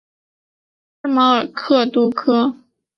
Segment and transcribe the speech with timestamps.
[1.03, 2.55] 圣马尔克杜科。